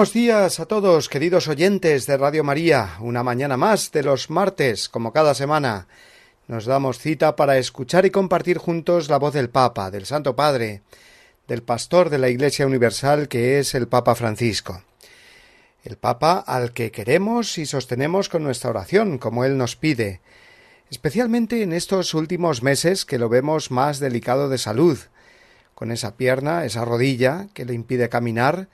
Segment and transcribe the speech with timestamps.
[0.00, 2.96] Buenos días a todos, queridos oyentes de Radio María.
[3.00, 5.88] Una mañana más de los martes, como cada semana.
[6.48, 10.80] Nos damos cita para escuchar y compartir juntos la voz del Papa, del Santo Padre,
[11.46, 14.82] del pastor de la Iglesia Universal que es el Papa Francisco.
[15.84, 20.22] El Papa al que queremos y sostenemos con nuestra oración, como él nos pide,
[20.90, 24.98] especialmente en estos últimos meses que lo vemos más delicado de salud,
[25.74, 28.68] con esa pierna, esa rodilla que le impide caminar,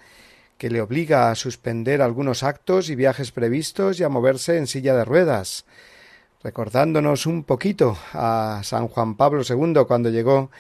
[0.58, 4.94] que le obliga a suspender algunos actos y viajes previstos y a moverse en silla
[4.96, 5.66] de ruedas,
[6.42, 10.50] recordándonos un poquito a San Juan Pablo II cuando llegó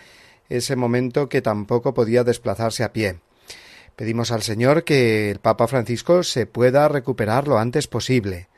[0.48, 3.20] ese momento que tampoco podía desplazarse a pie.
[3.96, 8.48] Pedimos al Señor que el Papa Francisco se pueda recuperar lo antes posible.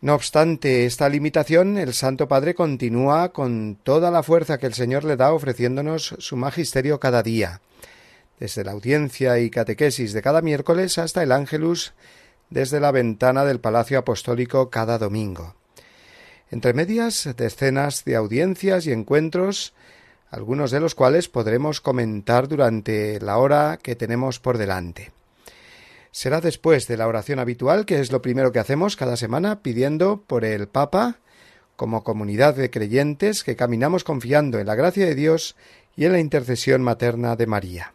[0.00, 5.04] No obstante esta limitación, el Santo Padre continúa con toda la fuerza que el Señor
[5.04, 7.60] le da ofreciéndonos su magisterio cada día
[8.42, 11.92] desde la audiencia y catequesis de cada miércoles hasta el ángelus
[12.50, 15.54] desde la ventana del Palacio Apostólico cada domingo.
[16.50, 19.74] Entre medias, decenas de audiencias y encuentros,
[20.28, 25.12] algunos de los cuales podremos comentar durante la hora que tenemos por delante.
[26.10, 30.20] Será después de la oración habitual, que es lo primero que hacemos cada semana, pidiendo
[30.26, 31.20] por el Papa,
[31.76, 35.54] como comunidad de creyentes que caminamos confiando en la gracia de Dios
[35.94, 37.94] y en la intercesión materna de María.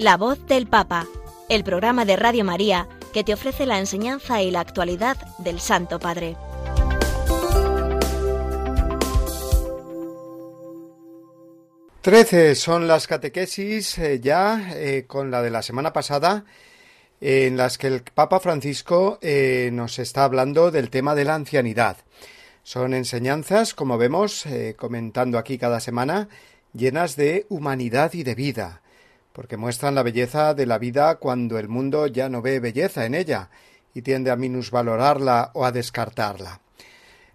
[0.00, 1.06] La voz del Papa,
[1.50, 5.98] el programa de Radio María que te ofrece la enseñanza y la actualidad del Santo
[5.98, 6.38] Padre.
[12.00, 16.46] Trece son las catequesis eh, ya eh, con la de la semana pasada
[17.20, 21.98] en las que el Papa Francisco eh, nos está hablando del tema de la ancianidad.
[22.62, 24.46] Son enseñanzas, como vemos,
[24.78, 26.30] comentando aquí cada semana,
[26.72, 28.79] llenas de humanidad y de vida
[29.32, 33.14] porque muestran la belleza de la vida cuando el mundo ya no ve belleza en
[33.14, 33.50] ella
[33.94, 36.60] y tiende a minusvalorarla o a descartarla.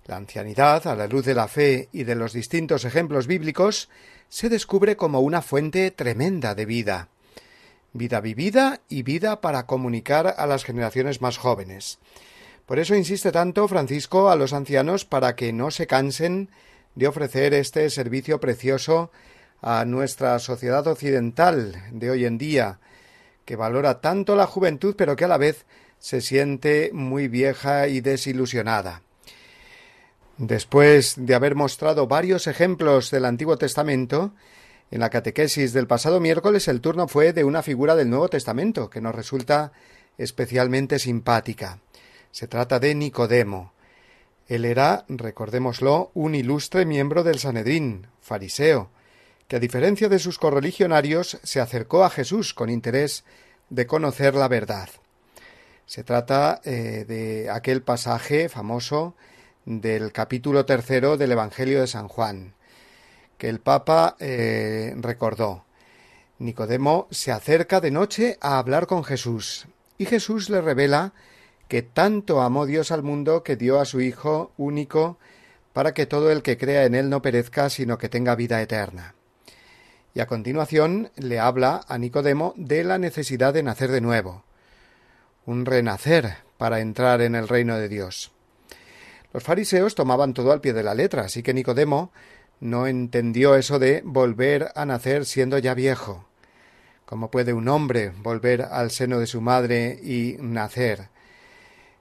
[0.05, 3.89] La ancianidad, a la luz de la fe y de los distintos ejemplos bíblicos,
[4.29, 7.09] se descubre como una fuente tremenda de vida.
[7.93, 11.97] Vida vivida y vida para comunicar a las generaciones más jóvenes.
[12.65, 16.49] Por eso insiste tanto Francisco a los ancianos para que no se cansen
[16.95, 19.11] de ofrecer este servicio precioso
[19.65, 22.77] a nuestra sociedad occidental de hoy en día,
[23.45, 25.65] que valora tanto la juventud pero que a la vez
[25.97, 29.01] se siente muy vieja y desilusionada.
[30.37, 34.33] Después de haber mostrado varios ejemplos del Antiguo Testamento,
[34.91, 38.91] en la catequesis del pasado miércoles el turno fue de una figura del Nuevo Testamento
[38.91, 39.71] que nos resulta
[40.19, 41.79] especialmente simpática.
[42.29, 43.73] Se trata de Nicodemo.
[44.47, 48.91] Él era, recordémoslo, un ilustre miembro del Sanedrín, fariseo,
[49.47, 53.23] que a diferencia de sus correligionarios se acercó a Jesús con interés
[53.69, 54.89] de conocer la verdad.
[55.85, 59.15] Se trata eh, de aquel pasaje famoso
[59.65, 62.53] del capítulo tercero del Evangelio de San Juan,
[63.37, 65.65] que el Papa eh, recordó.
[66.39, 71.13] Nicodemo se acerca de noche a hablar con Jesús, y Jesús le revela
[71.67, 75.17] que tanto amó Dios al mundo que dio a su Hijo único
[75.73, 79.15] para que todo el que crea en él no perezca, sino que tenga vida eterna.
[80.15, 84.45] Y a continuación le habla a Nicodemo de la necesidad de nacer de nuevo,
[85.45, 88.31] un renacer para entrar en el reino de Dios.
[89.33, 92.13] Los fariseos tomaban todo al pie de la letra, así que Nicodemo
[92.61, 96.25] no entendió eso de volver a nacer siendo ya viejo.
[97.05, 101.09] ¿Cómo puede un hombre volver al seno de su madre y nacer?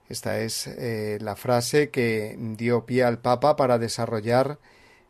[0.07, 4.57] Esta es eh, la frase que dio pie al Papa para desarrollar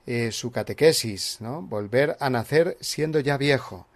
[0.08, 1.62] eh, su catequesis, ¿no?
[1.62, 3.88] Volver a nacer siendo ya viejo.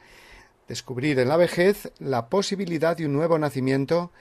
[0.67, 4.11] Descubrir en la vejez la posibilidad de un nuevo nacimiento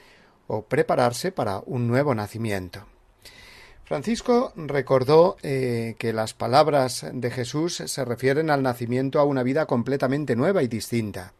[0.46, 2.86] o prepararse para un nuevo nacimiento.
[3.84, 9.64] Francisco recordó eh, que las palabras de Jesús se refieren al nacimiento a una vida
[9.64, 11.32] completamente nueva y distinta.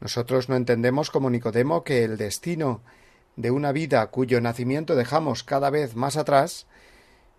[0.00, 2.82] Nosotros no entendemos como Nicodemo que el destino
[3.36, 6.66] de una vida cuyo nacimiento dejamos cada vez más atrás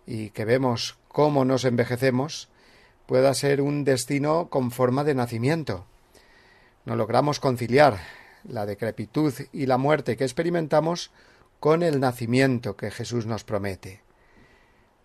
[0.08, 2.48] y que vemos cómo nos envejecemos,
[3.06, 5.84] pueda ser un destino con forma de nacimiento.
[6.86, 7.98] No logramos conciliar
[8.44, 11.10] la decrepitud y la muerte que experimentamos
[11.60, 14.00] con el nacimiento que Jesús nos promete.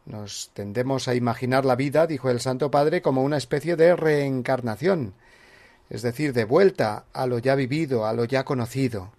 [0.06, 5.14] Nos tendemos a imaginar la vida, dijo el Santo Padre, como una especie de reencarnación,
[5.90, 9.12] es decir, de vuelta a lo ya vivido, a lo ya conocido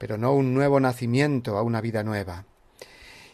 [0.00, 2.46] pero no un nuevo nacimiento a una vida nueva.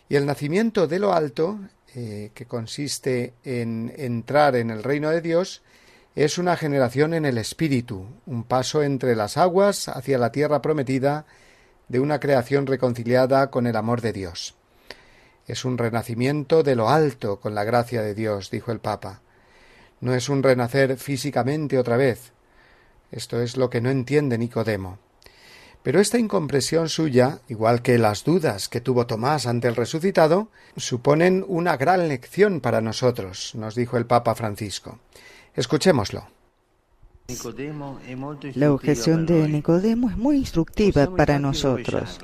[0.08, 1.58] Y el nacimiento de lo alto,
[1.94, 5.62] eh, que consiste en entrar en el reino de Dios,
[6.14, 11.26] es una generación en el espíritu, un paso entre las aguas hacia la tierra prometida
[11.88, 14.54] de una creación reconciliada con el amor de Dios.
[15.46, 19.20] Es un renacimiento de lo alto con la gracia de Dios, dijo el Papa.
[20.00, 22.32] No es un renacer físicamente otra vez.
[23.12, 24.98] Esto es lo que no entiende Nicodemo.
[25.86, 31.44] Pero esta incompresión suya, igual que las dudas que tuvo Tomás ante el resucitado, suponen
[31.46, 34.98] una gran lección para nosotros, nos dijo el Papa Francisco.
[35.54, 36.26] Escuchémoslo.
[38.54, 42.18] La objeción de Nicodemo es muy instructiva para nosotros.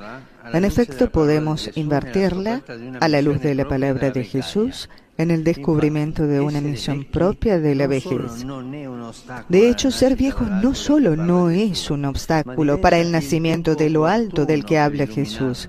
[0.53, 2.65] En efecto, podemos invertirla
[2.99, 4.89] a la luz de la palabra de Jesús
[5.19, 8.45] en el descubrimiento de una misión propia de la vejez.
[9.49, 14.07] De hecho, ser viejo no solo no es un obstáculo para el nacimiento de lo
[14.07, 15.69] alto del que habla Jesús,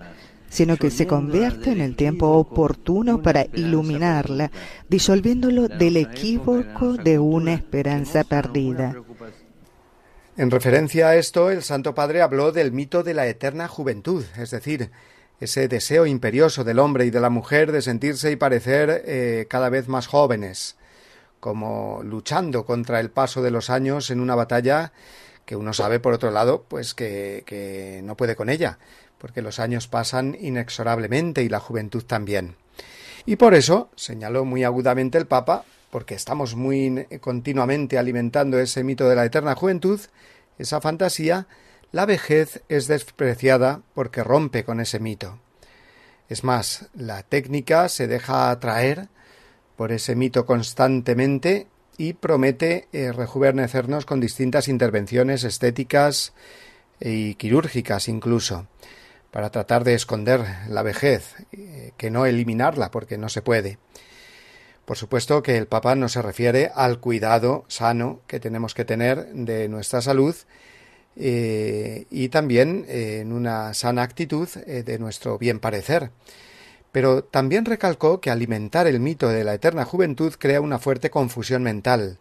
[0.49, 4.51] sino que se convierte en el tiempo oportuno para iluminarla,
[4.87, 8.95] disolviéndolo del equívoco de una esperanza perdida.
[10.37, 14.51] En referencia a esto, el Santo Padre habló del mito de la eterna juventud, es
[14.51, 14.89] decir,
[15.39, 19.69] ese deseo imperioso del hombre y de la mujer de sentirse y parecer eh, cada
[19.69, 20.77] vez más jóvenes,
[21.39, 24.93] como luchando contra el paso de los años en una batalla
[25.45, 28.79] que uno sabe, por otro lado, pues que, que no puede con ella,
[29.17, 32.55] porque los años pasan inexorablemente y la juventud también.
[33.25, 39.07] Y por eso, señaló muy agudamente el Papa, porque estamos muy continuamente alimentando ese mito
[39.07, 39.99] de la eterna juventud,
[40.57, 41.47] esa fantasía,
[41.93, 45.39] la vejez es despreciada porque rompe con ese mito.
[46.27, 49.09] Es más, la técnica se deja atraer
[49.77, 56.33] por ese mito constantemente y promete eh, rejuvenecernos con distintas intervenciones estéticas
[56.99, 58.65] y quirúrgicas incluso,
[59.29, 63.77] para tratar de esconder la vejez, eh, que no eliminarla porque no se puede.
[64.85, 69.27] Por supuesto que el Papa no se refiere al cuidado sano que tenemos que tener
[69.27, 70.35] de nuestra salud
[71.15, 76.11] eh, y también eh, en una sana actitud eh, de nuestro bien parecer.
[76.91, 81.63] Pero también recalcó que alimentar el mito de la eterna juventud crea una fuerte confusión
[81.63, 82.19] mental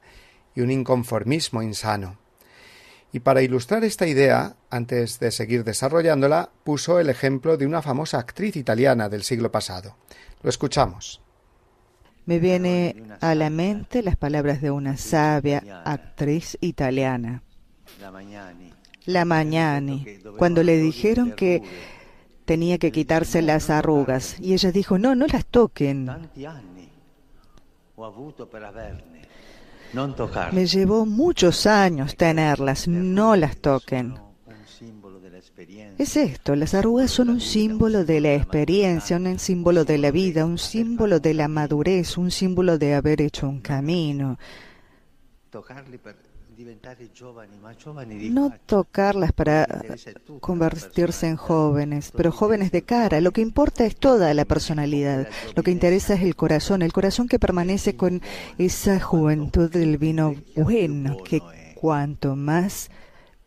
[0.54, 2.18] y un inconformismo insano.
[3.14, 8.18] Y para ilustrar esta idea, antes de seguir desarrollándola, puso el ejemplo de una famosa
[8.18, 9.96] actriz italiana del siglo pasado.
[10.42, 11.20] Lo escuchamos.
[12.24, 17.42] Me viene a la mente las palabras de una sabia actriz italiana
[19.06, 20.04] la mañana,
[20.36, 21.62] cuando le dijeron que
[22.44, 24.36] tenía que quitarse las arrugas.
[24.40, 26.10] Y ella dijo, no, no las toquen.
[30.52, 34.14] Me llevó muchos años tenerlas, no las toquen.
[35.98, 40.44] Es esto, las arrugas son un símbolo de la experiencia, un símbolo de la vida,
[40.44, 44.38] un símbolo de la madurez, un símbolo de haber hecho un camino.
[48.30, 49.66] No tocarlas para
[50.40, 53.20] convertirse en jóvenes, pero jóvenes de cara.
[53.20, 55.28] Lo que importa es toda la personalidad.
[55.54, 58.22] Lo que interesa es el corazón, el corazón que permanece con
[58.58, 61.40] esa juventud del vino bueno, que
[61.74, 62.90] cuanto más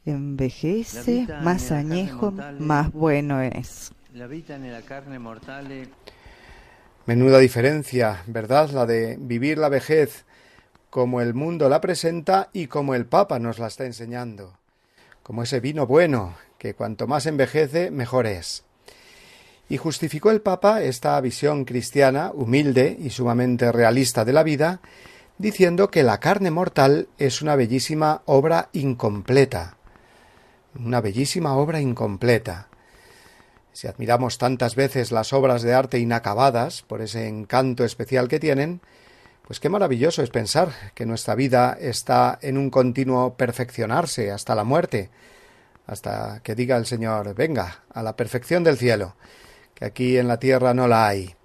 [0.05, 3.91] envejece, más añejo, más bueno es.
[7.05, 8.69] Menuda diferencia, ¿verdad?
[8.71, 10.25] La de vivir la vejez
[10.95, 14.53] como el mundo la presenta y como el Papa nos la está enseñando.
[15.23, 18.63] Como ese vino bueno, que cuanto más envejece, mejor es.
[19.67, 24.79] Y justificó el Papa esta visión cristiana, humilde y sumamente realista de la vida,
[25.37, 29.75] diciendo que la carne mortal es una bellísima obra incompleta.
[30.79, 32.69] Una bellísima obra incompleta.
[33.73, 38.79] Si admiramos tantas veces las obras de arte inacabadas, por ese encanto especial que tienen,
[39.45, 44.63] pues qué maravilloso es pensar que nuestra vida está en un continuo perfeccionarse hasta la
[44.63, 45.11] muerte,
[45.85, 49.15] hasta que diga el Señor, venga, a la perfección del cielo,
[49.75, 51.35] que aquí en la tierra no la hay.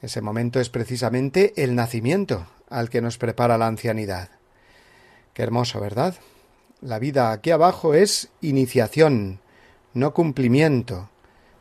[0.00, 4.30] Ese momento es precisamente el nacimiento al que nos prepara la ancianidad.
[5.34, 6.14] Qué hermoso, ¿verdad?
[6.80, 9.40] La vida aquí abajo es iniciación,
[9.92, 11.10] no cumplimiento,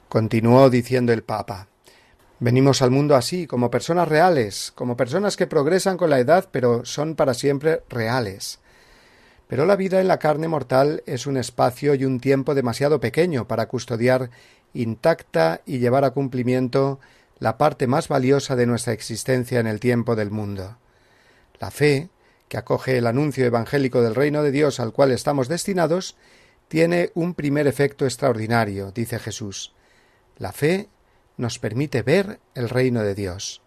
[0.07, 1.67] continuó diciendo el Papa.
[2.41, 6.83] Venimos al mundo así, como personas reales, como personas que progresan con la edad, pero
[6.85, 8.57] son para siempre reales.
[9.47, 13.47] Pero la vida en la carne mortal es un espacio y un tiempo demasiado pequeño
[13.47, 14.31] para custodiar
[14.73, 16.99] intacta y llevar a cumplimiento
[17.37, 20.77] la parte más valiosa de nuestra existencia en el tiempo del mundo.
[21.59, 22.09] La fe,
[22.47, 26.17] que acoge el anuncio evangélico del reino de Dios al cual estamos destinados,
[26.69, 29.75] tiene un primer efecto extraordinario, dice Jesús.
[30.39, 30.89] La fe
[31.41, 33.61] nos permite ver el reino de Dios.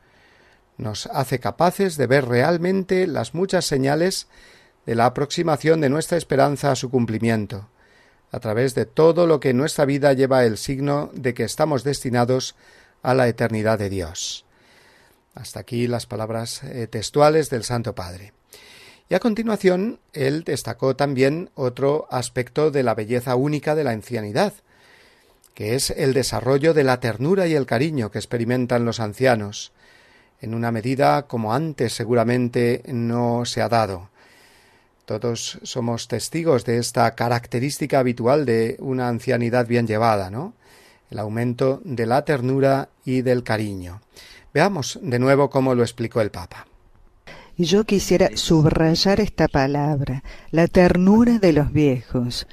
[0.79, 4.29] Nos hace capaces de ver realmente las muchas señales
[4.87, 7.69] de la aproximación de nuestra esperanza a su cumplimiento,
[8.31, 11.85] a través de todo lo que en nuestra vida lleva el signo de que estamos
[11.85, 12.55] destinados
[13.03, 14.45] a la eternidad de Dios.
[15.35, 18.33] Hasta aquí las palabras eh, textuales del Santo Padre.
[19.09, 24.55] Y a continuación, él destacó también otro aspecto de la belleza única de la ancianidad,
[25.55, 29.73] que es el desarrollo de la ternura y el cariño que experimentan los ancianos,
[30.41, 34.11] en una medida como antes seguramente no se ha dado.
[35.07, 40.55] Todos somos testigos de esta característica habitual de una ancianidad bien llevada, ¿no?
[41.11, 44.01] El aumento de la ternura y del cariño.
[44.53, 46.67] Veamos de nuevo cómo lo explicó el Papa.
[47.57, 52.49] Y yo quisiera subrayar esta palabra, la ternura de los viejos.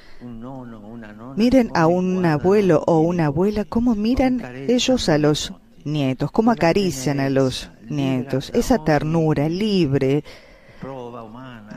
[1.36, 5.52] Miren a un abuelo o una abuela, cómo miran ellos a los
[5.84, 8.52] nietos, cómo acarician a los nietos.
[8.54, 10.22] Esa ternura libre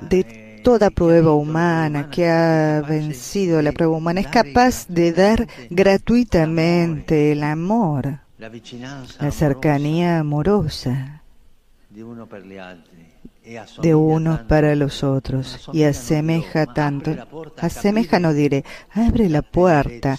[0.09, 7.31] de toda prueba humana que ha vencido la prueba humana es capaz de dar gratuitamente
[7.31, 11.23] el amor, la cercanía amorosa
[13.95, 17.15] unos para los otros y asemeja tanto,
[17.57, 20.17] asemeja no diré, abre la puerta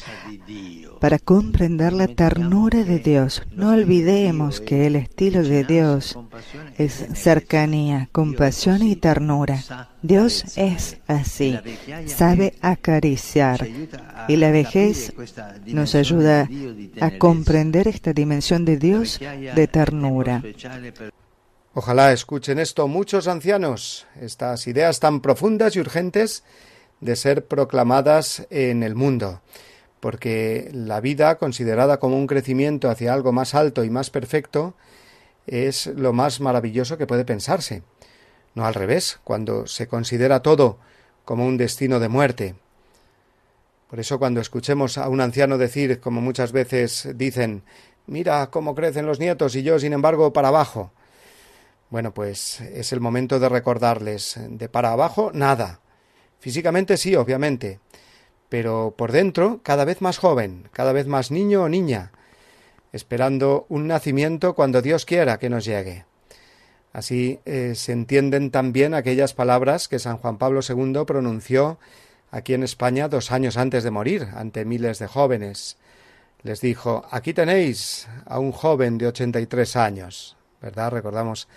[1.01, 3.43] para comprender la ternura de Dios.
[3.55, 6.19] No olvidemos que el estilo de Dios
[6.79, 9.91] es cercanía, compasión y ternura.
[10.03, 11.59] Dios es así,
[12.07, 13.67] sabe acariciar
[14.29, 15.13] y la vejez
[15.67, 16.49] nos ayuda
[17.01, 20.43] a comprender esta dimensión de Dios de ternura.
[21.79, 26.43] Ojalá escuchen esto muchos ancianos, estas ideas tan profundas y urgentes
[27.03, 29.43] de ser proclamadas en el mundo,
[30.01, 34.73] porque la vida, considerada como un crecimiento hacia algo más alto y más perfecto,
[35.47, 37.83] es lo más maravilloso que puede pensarse.
[38.55, 40.79] No al revés, cuando se considera todo
[41.27, 42.55] como un destino de muerte.
[43.91, 47.65] Por eso cuando escuchemos a un anciano decir, como muchas veces dicen,
[48.07, 50.91] mira cómo crecen los nietos y yo, sin embargo, para abajo,
[51.91, 55.81] bueno, pues es el momento de recordarles de para abajo nada.
[56.39, 57.81] Físicamente sí, obviamente,
[58.49, 62.13] pero por dentro cada vez más joven, cada vez más niño o niña,
[62.93, 66.05] esperando un nacimiento cuando Dios quiera que nos llegue.
[66.93, 71.79] Así eh, se entienden también aquellas palabras que San Juan Pablo II pronunció
[72.31, 75.77] aquí en España dos años antes de morir, ante miles de jóvenes.
[76.43, 80.37] Les dijo Aquí tenéis a un joven de ochenta y tres años.
[80.63, 80.91] ¿Verdad?
[80.91, 81.49] Recordamos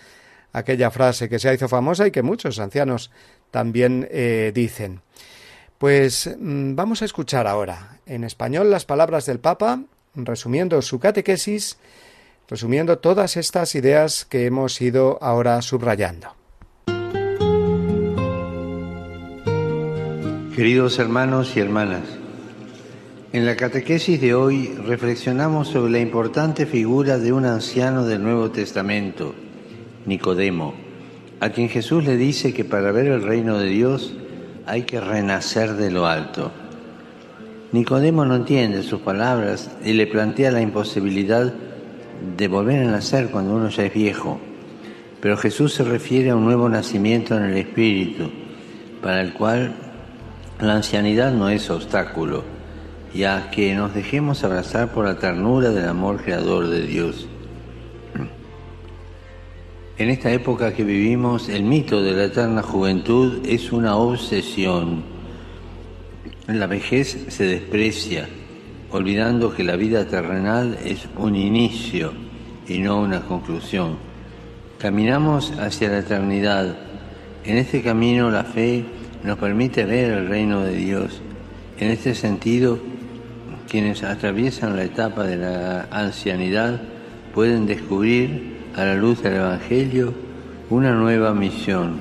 [0.54, 3.12] aquella frase que se hizo famosa y que muchos ancianos
[3.52, 5.02] también eh, dicen.
[5.78, 9.82] Pues mm, vamos a escuchar ahora en español las palabras del Papa,
[10.16, 11.78] resumiendo su catequesis,
[12.48, 16.36] resumiendo todas estas ideas que hemos ido ahora subrayando.
[20.56, 22.04] Queridos hermanos y hermanas,
[23.32, 28.52] en la catequesis de hoy reflexionamos sobre la importante figura de un anciano del Nuevo
[28.52, 29.34] Testamento,
[30.06, 30.74] Nicodemo,
[31.40, 34.14] a quien Jesús le dice que para ver el reino de Dios
[34.66, 36.52] hay que renacer de lo alto.
[37.72, 41.54] Nicodemo no entiende sus palabras y le plantea la imposibilidad
[42.36, 44.40] de volver a nacer cuando uno ya es viejo.
[45.22, 48.32] Pero Jesús se refiere a un nuevo nacimiento en el Espíritu,
[49.02, 49.74] para el cual
[50.60, 52.44] la ancianidad no es obstáculo,
[53.14, 57.29] y a que nos dejemos abrazar por la ternura del amor creador de Dios.
[60.00, 65.04] En esta época que vivimos, el mito de la eterna juventud es una obsesión.
[66.48, 68.30] La vejez se desprecia,
[68.92, 72.14] olvidando que la vida terrenal es un inicio
[72.66, 73.98] y no una conclusión.
[74.78, 76.78] Caminamos hacia la eternidad.
[77.44, 78.86] En este camino la fe
[79.26, 81.20] nos permite ver el reino de Dios.
[81.78, 82.80] En este sentido,
[83.70, 86.82] quienes atraviesan la etapa de la ancianidad
[87.34, 90.14] pueden descubrir a la luz del Evangelio
[90.70, 92.00] una nueva misión,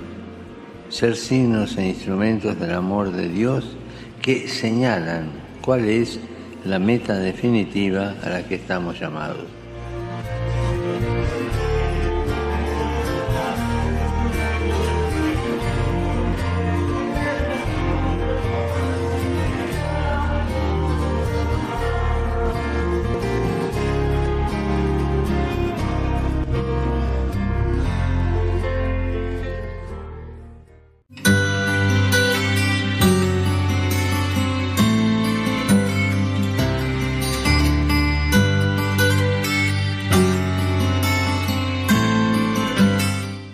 [0.89, 3.77] ser signos e instrumentos del amor de Dios
[4.23, 5.31] que señalan
[5.61, 6.21] cuál es
[6.65, 9.58] la meta definitiva a la que estamos llamados.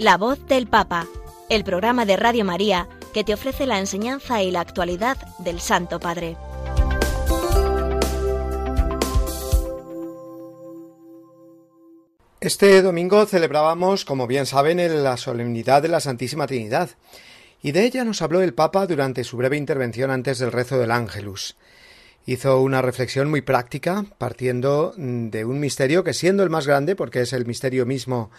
[0.00, 1.06] La voz del Papa,
[1.50, 6.00] el programa de Radio María que te ofrece la enseñanza y la actualidad del Santo
[6.00, 6.38] Padre.
[12.40, 16.88] Este domingo celebrábamos, como bien saben, la solemnidad de la Santísima Trinidad,
[17.60, 20.92] y de ella nos habló el Papa durante su breve intervención antes del rezo del
[20.92, 21.58] Ángelus.
[22.24, 27.20] Hizo una reflexión muy práctica, partiendo de un misterio que siendo el más grande, porque
[27.20, 28.30] es el misterio mismo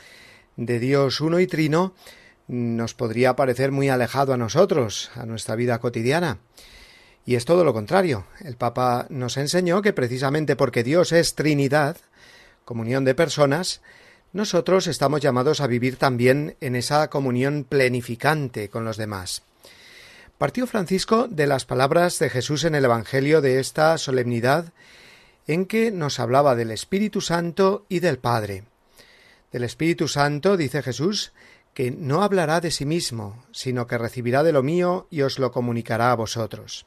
[0.55, 1.93] de Dios uno y trino
[2.47, 6.39] nos podría parecer muy alejado a nosotros, a nuestra vida cotidiana.
[7.25, 8.25] Y es todo lo contrario.
[8.43, 11.97] El Papa nos enseñó que precisamente porque Dios es Trinidad,
[12.65, 13.81] comunión de personas,
[14.33, 19.43] nosotros estamos llamados a vivir también en esa comunión plenificante con los demás.
[20.37, 24.73] Partió Francisco de las palabras de Jesús en el Evangelio de esta solemnidad
[25.47, 28.63] en que nos hablaba del Espíritu Santo y del Padre.
[29.51, 31.33] Del Espíritu Santo, dice Jesús,
[31.73, 35.51] que no hablará de sí mismo, sino que recibirá de lo mío y os lo
[35.51, 36.85] comunicará a vosotros.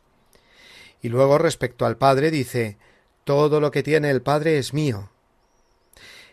[1.01, 2.79] Y luego respecto al Padre dice,
[3.25, 5.11] todo lo que tiene el Padre es mío.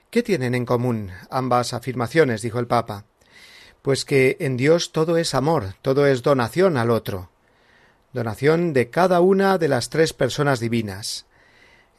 [0.09, 2.41] ¿Qué tienen en común ambas afirmaciones?
[2.41, 3.05] dijo el Papa.
[3.81, 7.29] Pues que en Dios todo es amor, todo es donación al otro,
[8.13, 11.25] donación de cada una de las tres personas divinas.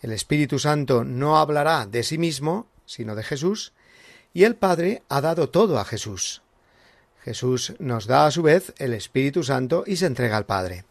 [0.00, 3.72] El Espíritu Santo no hablará de sí mismo, sino de Jesús,
[4.34, 6.42] y el Padre ha dado todo a Jesús.
[7.22, 10.84] Jesús nos da a su vez el Espíritu Santo y se entrega al Padre.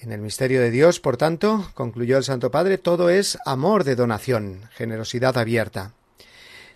[0.00, 3.96] En el misterio de Dios, por tanto, concluyó el Santo Padre, todo es amor de
[3.96, 5.94] donación, generosidad abierta.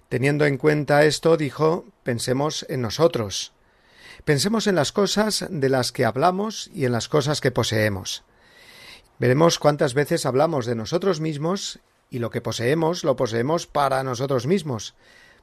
[0.09, 3.53] Teniendo en cuenta esto, dijo, pensemos en nosotros.
[4.25, 8.25] Pensemos en las cosas de las que hablamos y en las cosas que poseemos.
[9.19, 14.47] Veremos cuántas veces hablamos de nosotros mismos y lo que poseemos lo poseemos para nosotros
[14.47, 14.95] mismos,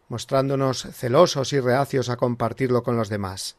[0.09, 3.57] mostrándonos celosos y reacios a compartirlo con los demás.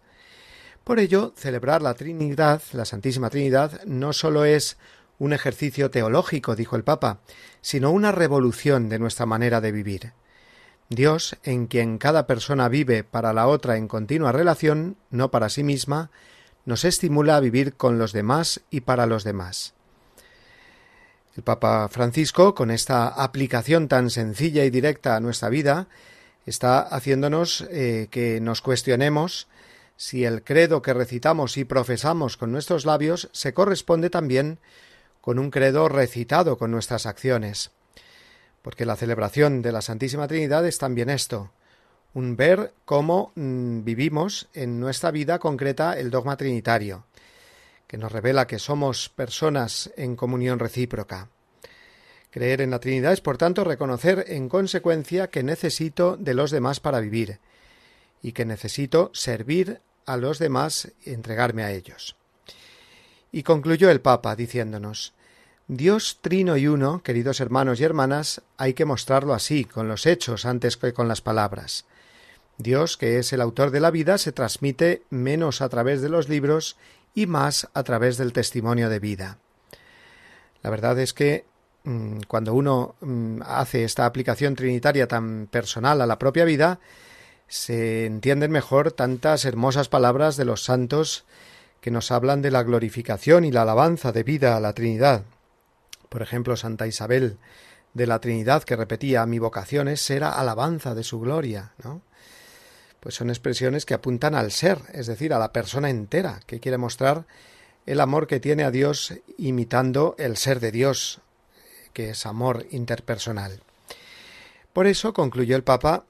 [0.85, 4.79] Por ello, celebrar la Trinidad, la Santísima Trinidad, no sólo es
[5.19, 7.21] un ejercicio teológico, dijo el Papa,
[7.61, 10.13] sino una revolución de nuestra manera de vivir.
[10.89, 15.63] Dios, en quien cada persona vive para la otra en continua relación, no para sí
[15.63, 16.11] misma,
[16.65, 19.75] nos estimula a vivir con los demás y para los demás.
[21.37, 25.89] El Papa Francisco, con esta aplicación tan sencilla y directa a nuestra vida,
[26.49, 29.49] está haciéndonos eh, que nos cuestionemos
[29.97, 34.59] si el credo que recitamos y profesamos con nuestros labios se corresponde también
[35.21, 37.73] con un credo recitado con nuestras acciones.
[38.63, 41.51] Porque la celebración de la Santísima Trinidad es también esto,
[42.15, 47.05] un ver cómo mm, vivimos en nuestra vida concreta el dogma trinitario,
[47.87, 51.29] que nos revela que somos personas en comunión recíproca.
[52.31, 56.81] Creer en la Trinidad es, por tanto, reconocer en consecuencia que necesito de los demás
[56.81, 57.39] para vivir,
[58.23, 62.17] y que necesito servir a los demás y entregarme a ellos.
[63.33, 65.13] Y concluyó el Papa diciéndonos
[65.71, 70.47] Dios trino y uno, queridos hermanos y hermanas, hay que mostrarlo así, con los hechos
[70.47, 71.85] antes que con las palabras.
[72.57, 76.31] Dios, que es el autor de la vida, se transmite menos a través de los
[76.31, 76.79] libros
[77.15, 79.37] y más a través del testimonio de vida.
[80.63, 81.45] La verdad es que
[82.27, 86.81] cuando uno mm, hace esta aplicación trinitaria tan personal a la propia vida,
[87.47, 91.25] se entienden mejor tantas hermosas palabras de los santos
[91.81, 95.23] que nos hablan de la glorificación y la alabanza de vida a la Trinidad.
[96.09, 97.39] Por ejemplo, Santa Isabel
[97.95, 101.73] de la Trinidad, que repetía mi vocación es ser alabanza de su gloria.
[103.01, 106.79] Pues son expresiones que apuntan al ser, es decir, a la persona entera, que quiere
[106.79, 107.27] mostrar
[107.87, 111.21] el amor que tiene a Dios imitando el ser de Dios,
[111.93, 113.61] que es amor interpersonal.
[114.73, 116.05] Por eso, concluyó el Papa,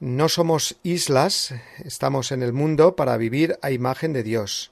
[0.00, 4.70] no somos islas, estamos en el mundo para vivir a imagen de Dios,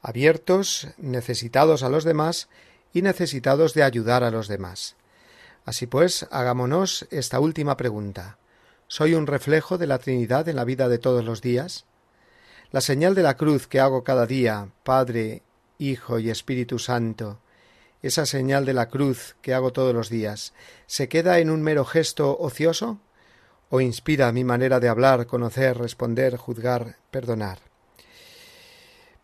[0.00, 2.48] abiertos, necesitados a los demás
[2.92, 4.94] y necesitados de ayudar a los demás.
[5.64, 8.38] Así pues, hagámonos esta última pregunta.
[8.86, 11.84] ¿Soy un reflejo de la Trinidad en la vida de todos los días?
[12.72, 15.42] La señal de la cruz que hago cada día, Padre,
[15.78, 17.38] Hijo y Espíritu Santo,
[18.02, 20.54] esa señal de la cruz que hago todos los días,
[20.86, 23.00] ¿se queda en un mero gesto ocioso?
[23.70, 27.60] o inspira mi manera de hablar, conocer, responder, juzgar, perdonar.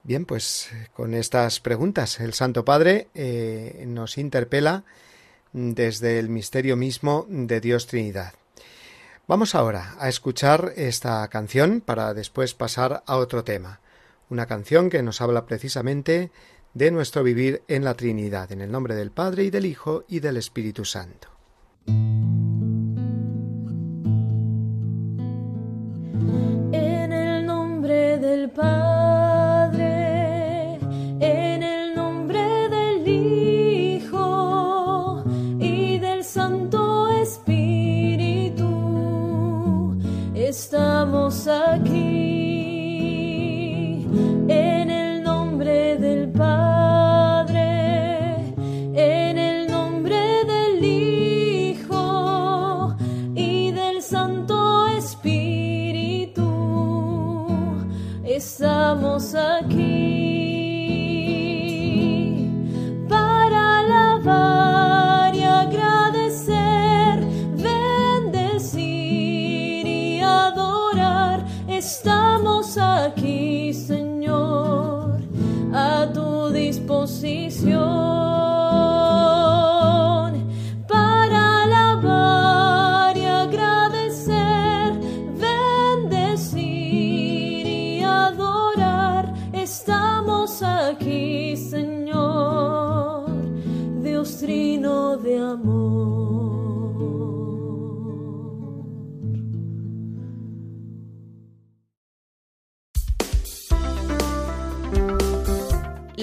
[0.05, 4.85] Bien, pues con estas preguntas el Santo Padre eh, nos interpela
[5.53, 8.35] desde el misterio mismo de Dios Trinidad.
[9.27, 13.81] Vamos ahora a escuchar esta canción para después pasar a otro tema.
[14.31, 16.31] Una canción que nos habla precisamente
[16.77, 20.21] de nuestro vivir en la Trinidad, en el nombre del Padre y del Hijo y
[20.21, 21.29] del Espíritu Santo.
[28.19, 28.96] del Padre,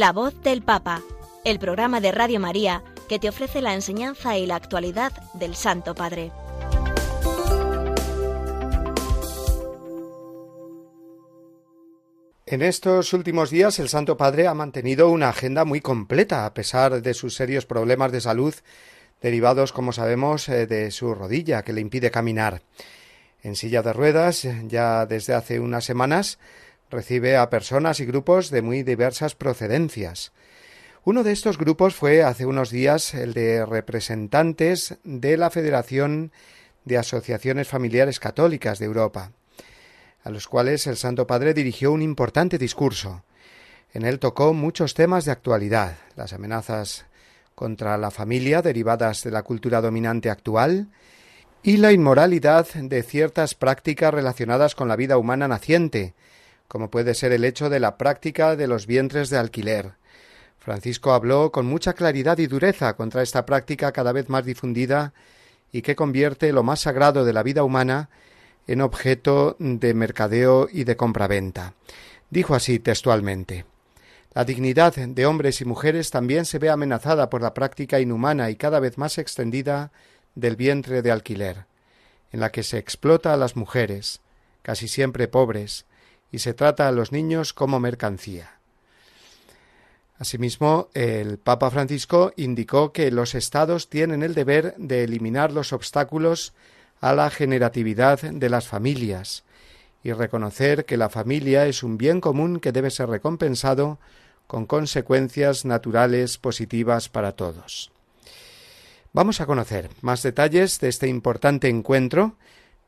[0.04, 1.02] La voz del Papa,
[1.46, 5.96] el programa de Radio María que te ofrece la enseñanza y la actualidad del Santo
[5.96, 6.34] Padre.
[12.46, 17.02] En estos últimos días el Santo Padre ha mantenido una agenda muy completa a pesar
[17.02, 18.54] de sus serios problemas de salud
[19.22, 22.62] derivados, como sabemos, eh, de su rodilla que le impide caminar.
[23.42, 26.40] En silla de ruedas, ya desde hace unas semanas,
[26.94, 30.32] recibe a personas y grupos de muy diversas procedencias.
[31.04, 36.32] Uno de estos grupos fue hace unos días el de representantes de la Federación
[36.86, 39.32] de Asociaciones Familiares Católicas de Europa,
[40.24, 43.24] a los cuales el Santo Padre dirigió un importante discurso.
[43.94, 47.06] En él tocó muchos temas de actualidad, las amenazas
[47.56, 50.88] contra la familia derivadas de la cultura dominante actual,
[51.64, 56.14] y la inmoralidad de ciertas prácticas relacionadas con la vida humana naciente,
[56.74, 59.92] como puede ser el hecho de la práctica de los vientres de alquiler.
[60.58, 65.14] Francisco habló con mucha claridad y dureza contra esta práctica cada vez más difundida
[65.72, 68.10] y que convierte lo más sagrado de la vida humana
[68.66, 71.76] en objeto de mercadeo y de compraventa.
[72.32, 73.66] Dijo así textualmente
[74.34, 78.56] La dignidad de hombres y mujeres también se ve amenazada por la práctica inhumana y
[78.56, 79.92] cada vez más extendida
[80.34, 81.66] del vientre de alquiler,
[82.32, 84.22] en la que se explota a las mujeres,
[84.64, 85.86] casi siempre pobres,
[86.34, 88.58] y se trata a los niños como mercancía.
[90.18, 96.54] Asimismo, el Papa Francisco indicó que los Estados tienen el deber de eliminar los obstáculos
[97.02, 99.44] a la generatividad de las familias
[100.04, 104.00] y reconocer que la familia es un bien común que debe ser recompensado
[104.48, 107.92] con consecuencias naturales positivas para todos.
[109.14, 112.38] Vamos a conocer más detalles de este importante encuentro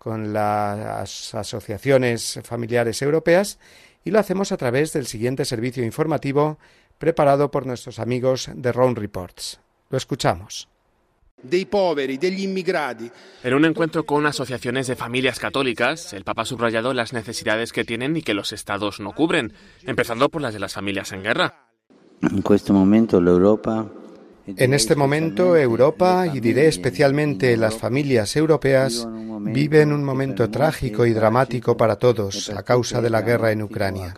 [0.05, 3.57] con las asociaciones familiares europeas
[4.03, 6.59] y lo hacemos a través del siguiente servicio informativo
[6.99, 9.59] preparado por nuestros amigos de Round Reports.
[9.89, 10.67] Lo escuchamos.
[13.43, 17.83] En un encuentro con asociaciones de familias católicas, el Papa ha subrayado las necesidades que
[17.83, 19.53] tienen y que los estados no cubren,
[19.87, 21.65] empezando por las de las familias en guerra.
[22.21, 23.89] En este momento Europa
[24.47, 29.07] en este momento Europa, y diré especialmente las familias europeas,
[29.41, 34.13] viven un momento trágico y dramático para todos a causa de la guerra en Ucrania.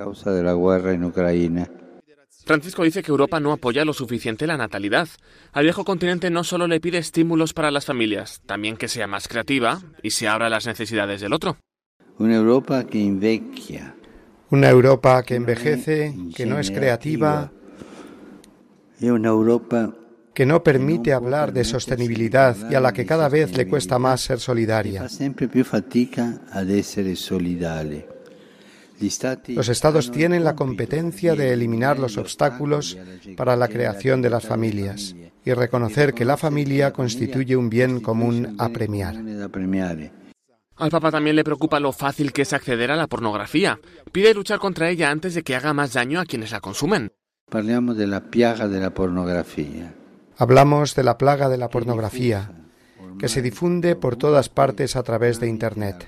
[2.46, 5.10] Francisco dice que Europa no apoya lo suficiente la natalidad.
[5.52, 9.28] Al viejo continente no solo le pide estímulos para las familias, también que sea más
[9.28, 11.58] creativa y se abra a las necesidades del otro.
[12.20, 13.96] Una Europa que invecchia.
[14.50, 17.52] Una Europa que envejece, que no es creativa.
[19.02, 19.94] Y una Europa
[20.38, 24.22] que no permite hablar de sostenibilidad y a la que cada vez le cuesta más
[24.22, 25.08] ser solidaria.
[29.48, 33.00] Los estados tienen la competencia de eliminar los obstáculos
[33.36, 38.58] para la creación de las familias y reconocer que la familia constituye un bien común
[38.60, 39.16] a premiar.
[40.76, 43.80] Al Papa también le preocupa lo fácil que es acceder a la pornografía.
[44.12, 47.12] Pide luchar contra ella antes de que haga más daño a quienes la consumen.
[47.50, 49.97] Hablamos de la plaga de la pornografía.
[50.40, 52.52] Hablamos de la plaga de la pornografía,
[53.18, 56.08] que se difunde por todas partes a través de Internet.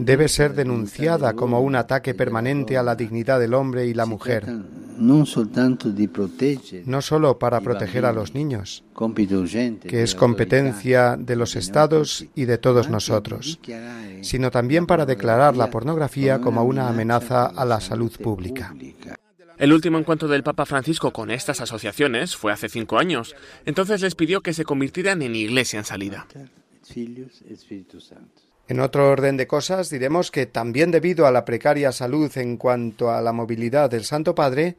[0.00, 4.44] Debe ser denunciada como un ataque permanente a la dignidad del hombre y la mujer,
[4.98, 5.24] no
[7.02, 8.84] solo para proteger a los niños,
[9.88, 13.60] que es competencia de los estados y de todos nosotros,
[14.20, 18.74] sino también para declarar la pornografía como una amenaza a la salud pública.
[19.62, 23.36] El último encuentro del Papa Francisco con estas asociaciones fue hace cinco años.
[23.64, 26.26] Entonces les pidió que se convirtieran en iglesia en salida.
[28.66, 33.12] En otro orden de cosas, diremos que también debido a la precaria salud en cuanto
[33.12, 34.78] a la movilidad del Santo Padre,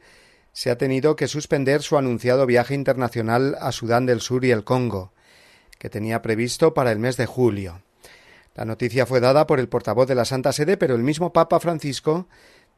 [0.52, 4.64] se ha tenido que suspender su anunciado viaje internacional a Sudán del Sur y el
[4.64, 5.14] Congo,
[5.78, 7.80] que tenía previsto para el mes de julio.
[8.54, 11.58] La noticia fue dada por el portavoz de la Santa Sede, pero el mismo Papa
[11.58, 12.28] Francisco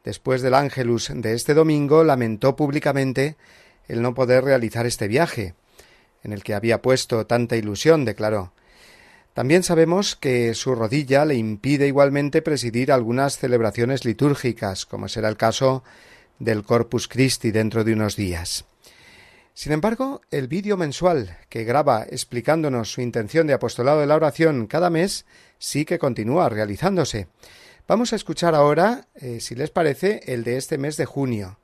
[0.03, 3.35] después del Ángelus de este domingo, lamentó públicamente
[3.87, 5.53] el no poder realizar este viaje,
[6.23, 8.51] en el que había puesto tanta ilusión, declaró.
[9.33, 15.37] También sabemos que su rodilla le impide igualmente presidir algunas celebraciones litúrgicas, como será el
[15.37, 15.83] caso
[16.39, 18.65] del Corpus Christi dentro de unos días.
[19.53, 24.67] Sin embargo, el vídeo mensual que graba explicándonos su intención de apostolado de la oración
[24.67, 25.25] cada mes
[25.57, 27.27] sí que continúa realizándose.
[27.87, 31.57] Vamos a escuchar ahora, eh, si les parece, el de este mes de junio,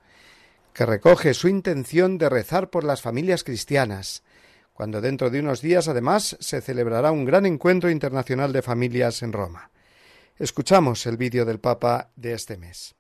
[0.74, 4.24] que recoge su intención de rezar por las familias cristianas,
[4.72, 9.34] cuando dentro de unos días además se celebrará un gran encuentro internacional de familias en
[9.34, 9.70] Roma.
[10.38, 12.96] Escuchamos el vídeo del Papa de este mes.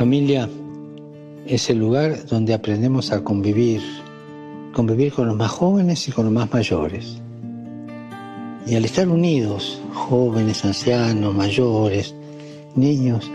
[0.00, 0.48] Familia
[1.44, 3.82] es el lugar donde aprendemos a convivir,
[4.72, 7.18] convivir con los más jóvenes y con los más mayores.
[8.66, 12.14] Y al estar unidos, jóvenes, ancianos, mayores,
[12.76, 13.30] niños,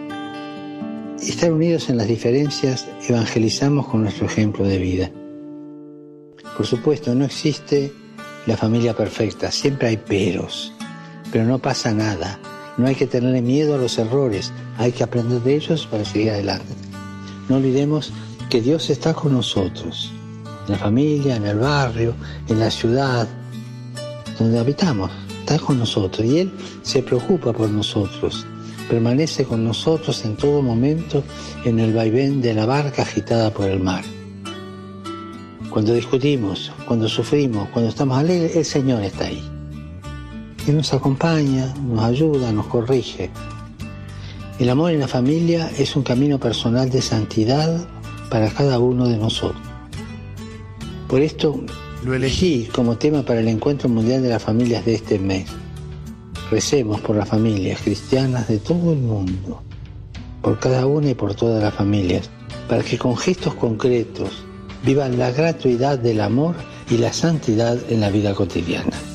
[1.22, 5.12] estar unidos en las diferencias, evangelizamos con nuestro ejemplo de vida.
[6.58, 7.94] Por supuesto, no existe
[8.48, 10.74] la familia perfecta, siempre hay peros,
[11.32, 12.40] pero no pasa nada
[12.78, 16.32] no hay que tenerle miedo a los errores, hay que aprender de ellos para seguir
[16.32, 16.74] adelante.
[17.50, 18.12] No olvidemos
[18.50, 20.12] que Dios está con nosotros,
[20.66, 22.16] en la familia, en el barrio,
[22.48, 23.28] en la ciudad,
[24.40, 28.46] donde habitamos, está con nosotros y Él se preocupa por nosotros,
[28.90, 31.24] permanece con nosotros en todo momento
[31.64, 34.04] en el vaivén de la barca agitada por el mar.
[35.70, 39.55] Cuando discutimos, cuando sufrimos, cuando estamos alegres, el Señor está ahí.
[40.66, 43.30] Que nos acompaña, nos ayuda, nos corrige.
[44.58, 47.88] El amor en la familia es un camino personal de santidad
[48.32, 49.62] para cada uno de nosotros.
[51.08, 51.62] Por esto
[52.04, 55.46] lo elegí como tema para el Encuentro Mundial de las Familias de este mes.
[56.50, 59.62] Recemos por las familias cristianas de todo el mundo,
[60.42, 62.30] por cada una y por todas las familias,
[62.68, 64.44] para que con gestos concretos
[64.84, 66.56] vivan la gratuidad del amor
[66.90, 69.15] y la santidad en la vida cotidiana.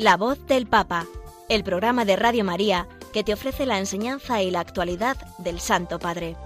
[0.00, 1.06] La voz del Papa,
[1.50, 5.98] el programa de Radio María que te ofrece la enseñanza y la actualidad del Santo
[5.98, 6.36] Padre.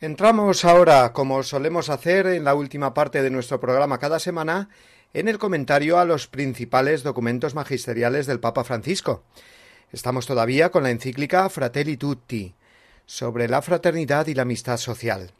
[0.00, 4.68] Entramos ahora, como solemos hacer en la última parte de nuestro programa cada semana,
[5.14, 9.22] en el comentario a los principales documentos magisteriales del Papa Francisco.
[9.92, 12.56] Estamos todavía con la encíclica Fratelli Tutti,
[13.06, 15.30] sobre la fraternidad y la amistad social.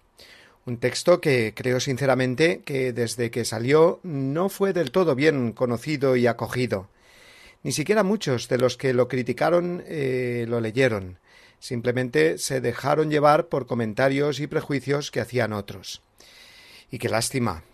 [0.67, 6.17] Un texto que creo sinceramente que desde que salió no fue del todo bien conocido
[6.17, 6.89] y acogido.
[7.63, 11.19] Ni siquiera muchos de los que lo criticaron eh, lo leyeron.
[11.59, 16.03] Simplemente se dejaron llevar por comentarios y prejuicios que hacían otros.
[16.91, 17.65] Y qué lástima.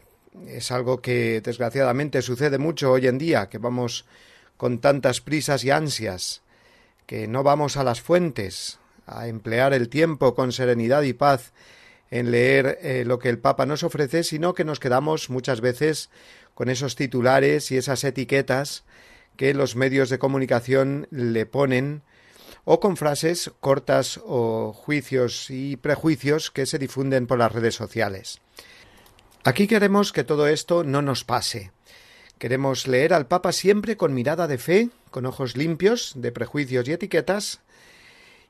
[0.46, 4.04] Es algo que desgraciadamente sucede mucho hoy en día, que vamos
[4.56, 6.42] con tantas prisas y ansias,
[7.06, 11.52] que no vamos a las fuentes, a emplear el tiempo con serenidad y paz
[12.10, 16.10] en leer eh, lo que el Papa nos ofrece, sino que nos quedamos muchas veces
[16.54, 18.84] con esos titulares y esas etiquetas
[19.36, 22.02] que los medios de comunicación le ponen
[22.64, 28.40] o con frases cortas o juicios y prejuicios que se difunden por las redes sociales.
[29.44, 31.70] Aquí queremos que todo esto no nos pase.
[32.38, 36.92] Queremos leer al Papa siempre con mirada de fe, con ojos limpios de prejuicios y
[36.92, 37.60] etiquetas,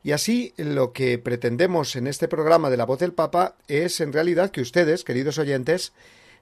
[0.06, 4.12] y así lo que pretendemos en este programa de la voz del Papa es en
[4.12, 5.92] realidad que ustedes, queridos oyentes,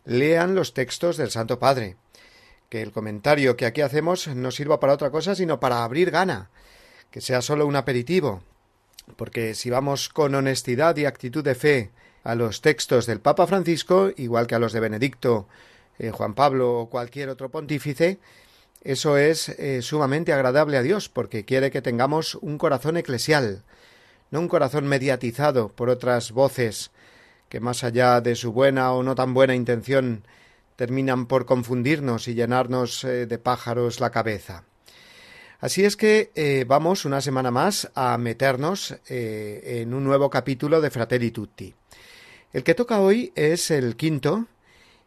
[0.04, 1.96] lean los textos del Santo Padre.
[2.68, 6.50] Que el comentario que aquí hacemos no sirva para otra cosa, sino para abrir gana,
[7.10, 8.42] que sea solo un aperitivo.
[9.16, 11.90] Porque si vamos con honestidad y actitud de fe
[12.22, 15.48] a los textos del Papa Francisco, igual que a los de Benedicto,
[15.98, 18.18] eh, Juan Pablo o cualquier otro pontífice,
[18.84, 23.64] eso es eh, sumamente agradable a Dios porque quiere que tengamos un corazón eclesial,
[24.30, 26.90] no un corazón mediatizado por otras voces
[27.48, 30.24] que más allá de su buena o no tan buena intención
[30.76, 34.64] terminan por confundirnos y llenarnos eh, de pájaros la cabeza.
[35.60, 40.90] Así es que eh, vamos una semana más a meternos en un nuevo capítulo de
[40.90, 41.74] Fratelli Tutti.
[42.52, 44.46] El que toca hoy es el quinto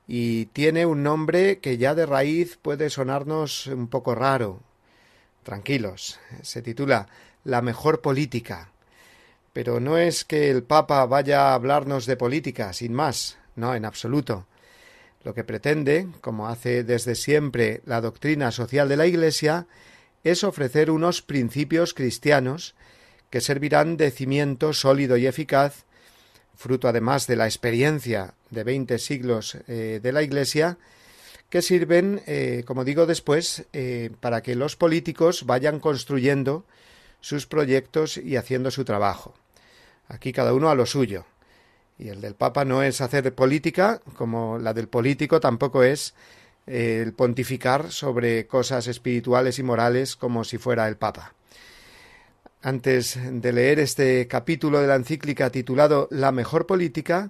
[0.08, 4.62] y tiene un nombre que ya de raíz puede sonarnos un poco raro.
[5.43, 7.08] Tranquilos, se titula
[7.43, 8.72] La mejor política.
[9.52, 13.86] Pero no es que el Papa vaya a hablarnos de política, sin más, no, en
[13.86, 14.48] absoluto.
[15.23, 19.67] Lo que pretende, como hace desde siempre la doctrina social de la Iglesia,
[20.23, 22.75] es ofrecer unos principios cristianos
[23.29, 25.87] que servirán de cimiento sólido y eficaz
[26.58, 30.77] fruto además de la experiencia de veinte siglos eh, de la Iglesia,
[31.49, 36.65] que sirven, eh, como digo después, eh, para que los políticos vayan construyendo
[37.21, 39.33] sus proyectos y haciendo su trabajo.
[40.10, 41.25] Aquí cada uno a lo suyo.
[41.99, 46.13] Y el del Papa no es hacer política, como la del político tampoco es
[46.65, 51.33] el pontificar sobre cosas espirituales y morales como si fuera el Papa.
[52.68, 57.30] Antes de leer este capítulo de la encíclica titulado La mejor política,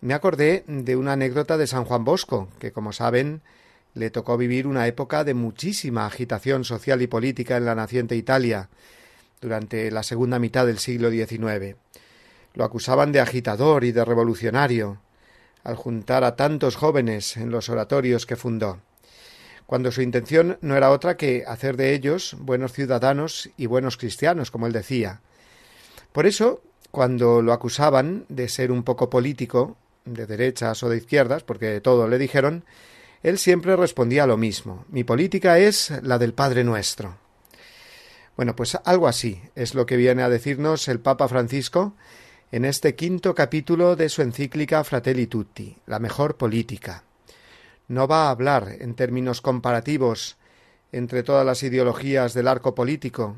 [0.00, 3.42] me acordé de una anécdota de San Juan Bosco, que como saben
[3.94, 8.68] le tocó vivir una época de muchísima agitación social y política en la naciente Italia
[9.40, 11.74] durante la segunda mitad del siglo XIX.
[12.54, 15.00] Lo acusaban de agitador y de revolucionario,
[15.64, 18.78] al juntar a tantos jóvenes en los oratorios que fundó.
[19.66, 24.50] Cuando su intención no era otra que hacer de ellos buenos ciudadanos y buenos cristianos,
[24.50, 25.20] como él decía.
[26.12, 31.42] Por eso, cuando lo acusaban de ser un poco político, de derechas o de izquierdas,
[31.42, 32.64] porque todo le dijeron,
[33.22, 34.84] él siempre respondía lo mismo.
[34.88, 37.16] Mi política es la del Padre Nuestro.
[38.36, 41.94] Bueno, pues algo así es lo que viene a decirnos el Papa Francisco
[42.50, 47.04] en este quinto capítulo de su encíclica Fratelli Tutti, la mejor política.
[47.88, 50.36] No va a hablar en términos comparativos
[50.92, 53.36] entre todas las ideologías del arco político,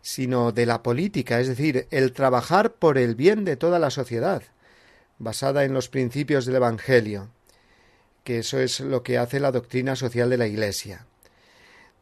[0.00, 4.42] sino de la política, es decir, el trabajar por el bien de toda la sociedad,
[5.18, 7.30] basada en los principios del Evangelio,
[8.22, 11.06] que eso es lo que hace la doctrina social de la Iglesia.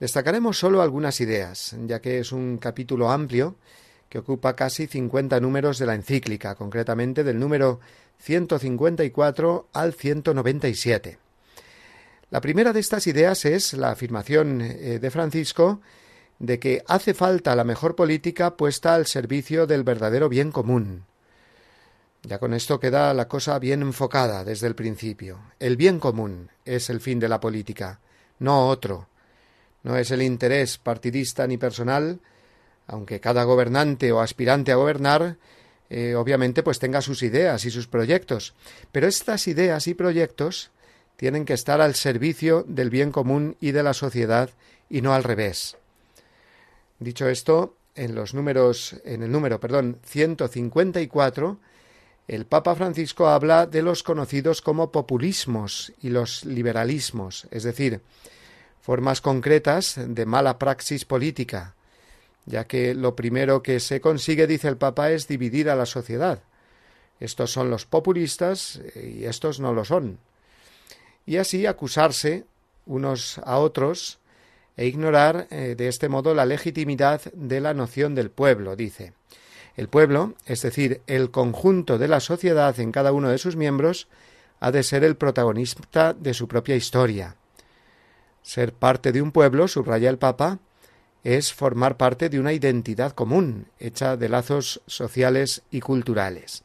[0.01, 3.57] Destacaremos solo algunas ideas, ya que es un capítulo amplio
[4.09, 7.81] que ocupa casi 50 números de la encíclica, concretamente del número
[8.19, 11.22] 154 al 197.
[12.33, 15.83] La primera de estas ideas es la afirmación eh, de Francisco
[16.39, 21.05] de que hace falta la mejor política puesta al servicio del verdadero bien común.
[22.23, 25.41] Ya con esto queda la cosa bien enfocada desde el principio.
[25.61, 28.01] El bien común es el fin de la política,
[28.39, 29.09] no otro,
[29.83, 32.19] no es el interés partidista ni personal,
[32.87, 35.37] aunque cada gobernante o aspirante a gobernar
[35.91, 38.55] eh, obviamente pues tenga sus ideas y sus proyectos,
[38.91, 40.71] pero estas ideas y proyectos
[41.17, 44.51] tienen que estar al servicio del bien común y de la sociedad
[44.91, 45.77] y no al revés.
[46.99, 51.59] Dicho esto, en los números en el número, perdón, 154
[52.29, 58.01] el Papa Francisco habla de los conocidos como populismos y los liberalismos, es decir,
[58.81, 61.75] formas concretas de mala praxis política,
[62.47, 66.43] ya que lo primero que se consigue, dice el Papa, es dividir a la sociedad.
[67.21, 70.19] Estos son los populistas y estos no lo son.
[71.27, 72.45] Y así acusarse
[72.87, 74.19] unos a otros
[74.77, 79.13] e ignorar eh, de este modo la legitimidad de la noción del pueblo, dice.
[79.77, 84.09] El pueblo, es decir, el conjunto de la sociedad en cada uno de sus miembros,
[84.61, 87.37] ha de ser el protagonista de su propia historia.
[88.43, 90.59] Ser parte de un pueblo, subraya el Papa,
[91.25, 96.65] es formar parte de una identidad común, hecha de lazos sociales y culturales.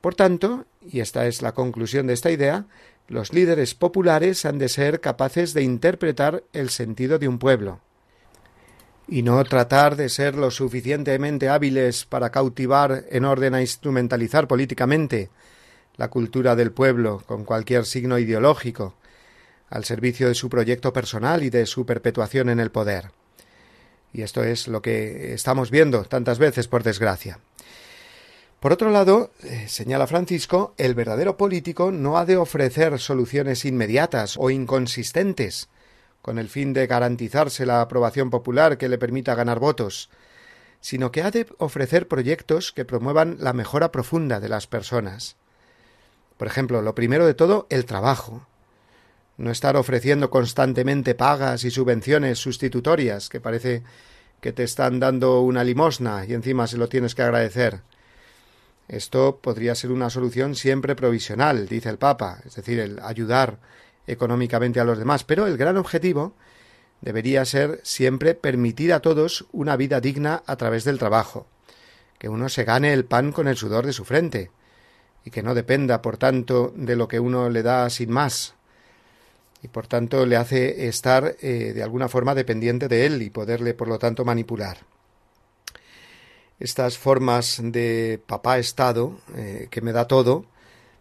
[0.00, 2.66] Por tanto, y esta es la conclusión de esta idea,
[3.10, 7.80] los líderes populares han de ser capaces de interpretar el sentido de un pueblo,
[9.08, 15.28] y no tratar de ser lo suficientemente hábiles para cautivar en orden a instrumentalizar políticamente
[15.96, 18.94] la cultura del pueblo con cualquier signo ideológico,
[19.68, 23.10] al servicio de su proyecto personal y de su perpetuación en el poder.
[24.12, 27.40] Y esto es lo que estamos viendo tantas veces, por desgracia.
[28.60, 34.36] Por otro lado, eh, señala Francisco, el verdadero político no ha de ofrecer soluciones inmediatas
[34.38, 35.70] o inconsistentes,
[36.20, 40.10] con el fin de garantizarse la aprobación popular que le permita ganar votos,
[40.82, 45.36] sino que ha de ofrecer proyectos que promuevan la mejora profunda de las personas.
[46.36, 48.46] Por ejemplo, lo primero de todo, el trabajo
[49.38, 53.82] no estar ofreciendo constantemente pagas y subvenciones sustitutorias, que parece
[54.42, 57.80] que te están dando una limosna y encima se lo tienes que agradecer.
[58.90, 63.60] Esto podría ser una solución siempre provisional, dice el Papa, es decir, el ayudar
[64.08, 66.34] económicamente a los demás, pero el gran objetivo
[67.00, 71.46] debería ser siempre permitir a todos una vida digna a través del trabajo,
[72.18, 74.50] que uno se gane el pan con el sudor de su frente,
[75.24, 78.54] y que no dependa, por tanto, de lo que uno le da sin más,
[79.62, 83.72] y por tanto le hace estar eh, de alguna forma dependiente de él y poderle
[83.72, 84.78] por lo tanto manipular.
[86.60, 90.44] Estas formas de papá Estado eh, que me da todo,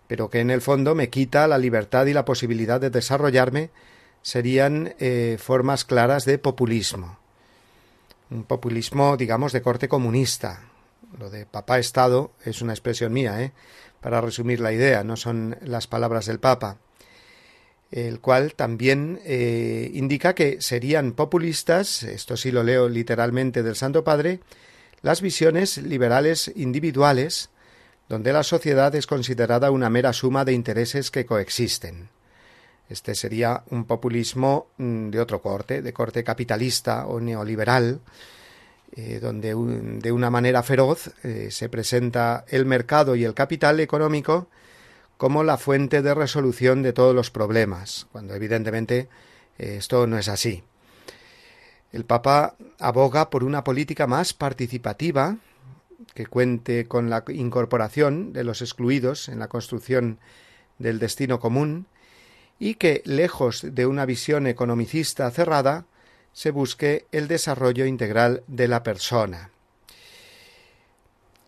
[0.08, 3.70] pero que en el fondo me quita la libertad y la posibilidad de desarrollarme,
[4.22, 7.20] serían eh, formas claras de populismo.
[8.32, 10.64] Un populismo, digamos, de corte comunista.
[11.18, 13.52] Lo de papá Estado es una expresión mía, ¿eh?
[14.00, 16.78] para resumir la idea, no son las palabras del Papa
[17.92, 24.42] el cual también indica que serían populistas, esto sí lo leo literalmente del Santo Padre,
[25.02, 27.50] las visiones liberales individuales,
[28.08, 32.10] donde la sociedad es considerada una mera suma de intereses que coexisten.
[32.90, 38.02] Este sería un populismo mm, de otro corte, de corte capitalista o neoliberal,
[38.96, 44.48] eh, donde de una manera feroz eh, se presenta el mercado y el capital económico
[45.18, 49.10] como la fuente de resolución de todos los problemas, cuando evidentemente
[49.60, 50.64] eh, esto no es así.
[51.92, 55.38] El Papa aboga por una política más participativa
[56.14, 60.20] que cuente con la incorporación de los excluidos en la construcción
[60.78, 61.88] del destino común
[62.60, 65.86] y que, lejos de una visión economicista cerrada,
[66.34, 69.52] se busque el desarrollo integral de la persona.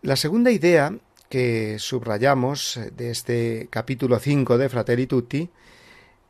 [0.02, 0.94] La segunda idea
[1.28, 5.48] que subrayamos de este capítulo 5 de Fratelli Tutti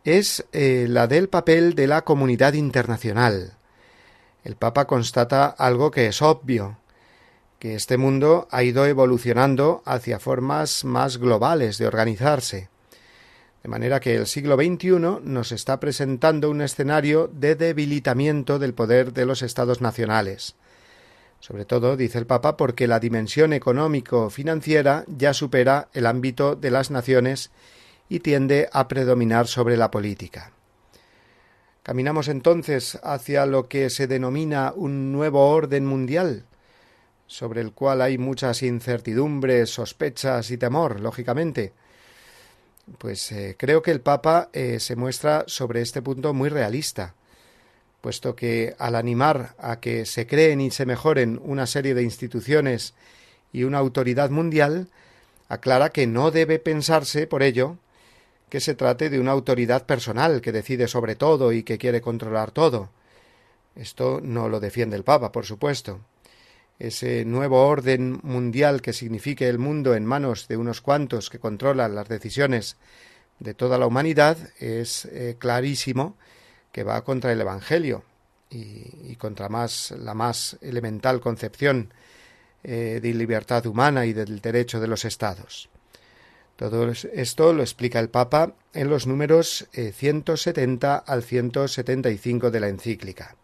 [0.04, 3.56] es eh, la del papel de la comunidad internacional.
[4.44, 6.78] El Papa constata algo que es obvio,
[7.60, 12.68] que este mundo ha ido evolucionando hacia formas más globales de organizarse.
[13.62, 19.12] De manera que el siglo XXI nos está presentando un escenario de debilitamiento del poder
[19.12, 20.56] de los estados nacionales.
[21.38, 26.90] Sobre todo, dice el Papa, porque la dimensión económico-financiera ya supera el ámbito de las
[26.90, 27.52] naciones
[28.08, 30.50] y tiende a predominar sobre la política.
[31.82, 36.44] Caminamos entonces hacia lo que se denomina un nuevo orden mundial,
[37.26, 41.72] sobre el cual hay muchas incertidumbres, sospechas y temor, lógicamente,
[42.98, 47.14] pues eh, creo que el Papa eh, se muestra sobre este punto muy realista,
[48.00, 52.94] puesto que al animar a que se creen y se mejoren una serie de instituciones
[53.52, 54.88] y una autoridad mundial,
[55.48, 57.76] aclara que no debe pensarse, por ello,
[58.52, 62.50] que se trate de una autoridad personal que decide sobre todo y que quiere controlar
[62.50, 62.90] todo.
[63.74, 66.00] Esto no lo defiende el Papa, por supuesto
[66.78, 71.94] ese nuevo orden mundial que signifique el mundo en manos de unos cuantos que controlan
[71.94, 72.76] las decisiones
[73.38, 76.16] de toda la humanidad, es eh, clarísimo
[76.72, 78.02] que va contra el Evangelio
[78.50, 81.94] y, contra más la más elemental concepción
[82.64, 85.70] eh, de libertad humana y del derecho de los estados.
[86.56, 92.68] Todo esto lo explica el Papa en los números 170 eh, al 175 de la
[92.68, 93.36] encíclica.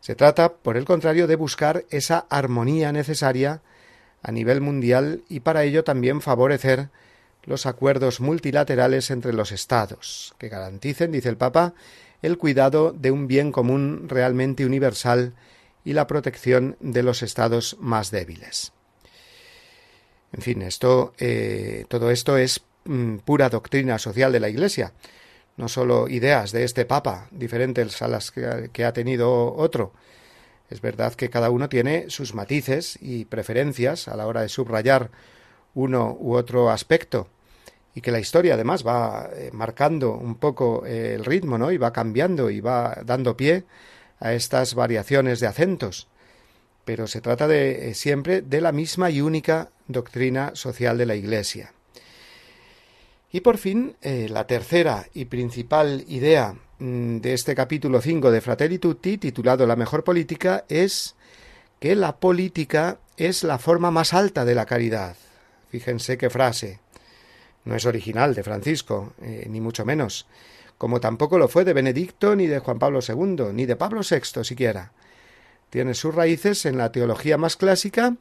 [0.00, 3.62] Se trata, por el contrario, de buscar esa armonía necesaria
[4.22, 6.88] a nivel mundial y para ello también favorecer
[7.44, 11.74] los acuerdos multilaterales entre los Estados, que garanticen, dice el Papa,
[12.22, 15.34] el cuidado de un bien común realmente universal
[15.84, 18.72] y la protección de los Estados más débiles.
[20.32, 24.92] En fin, esto, eh, todo esto es mm, pura doctrina social de la Iglesia,
[25.56, 29.92] no solo ideas de este Papa, diferentes a las que, ha tenido otro.
[30.70, 35.10] Es verdad que cada uno tiene sus matices y preferencias a la hora de subrayar
[35.74, 37.28] uno u otro aspecto
[37.94, 41.72] y que la historia además va eh, marcando un poco eh, el ritmo, ¿no?
[41.72, 43.64] Y va cambiando y va dando pie
[44.20, 46.06] a estas variaciones de acentos.
[46.84, 51.72] Pero se trata de siempre de la misma y única doctrina social de la Iglesia.
[53.32, 58.40] Y por fin, eh, la tercera y principal idea mm, de este capítulo 5 de
[58.40, 61.14] Fratelli Tutti, titulado La mejor política, es
[61.78, 65.16] que la política es la forma más alta de la caridad.
[65.70, 66.80] Fíjense qué frase.
[67.64, 70.26] No es original de Francisco, eh, ni mucho menos,
[70.76, 74.42] como tampoco lo fue de Benedicto ni de Juan Pablo II, ni de Pablo VI
[74.42, 74.92] siquiera.
[75.68, 78.16] Tiene sus raíces en la teología más clásica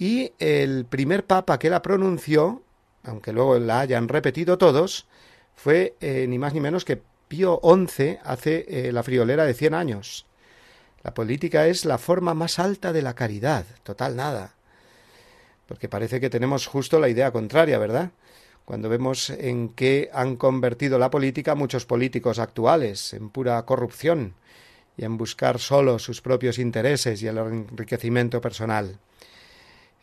[0.00, 2.62] y el primer papa que la pronunció
[3.04, 5.06] aunque luego la hayan repetido todos,
[5.54, 9.74] fue eh, ni más ni menos que Pío XI hace eh, la friolera de cien
[9.74, 10.26] años.
[11.02, 14.54] La política es la forma más alta de la caridad, total nada.
[15.66, 18.10] Porque parece que tenemos justo la idea contraria, ¿verdad?
[18.64, 24.34] Cuando vemos en qué han convertido la política muchos políticos actuales, en pura corrupción
[24.96, 28.98] y en buscar solo sus propios intereses y el enriquecimiento personal.